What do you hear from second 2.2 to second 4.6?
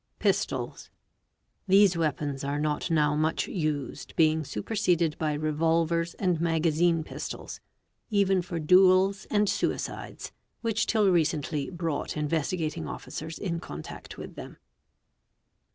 are not now much used, being